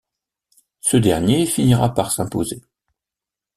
[0.79, 2.63] Ce dernier finira par s'imposer.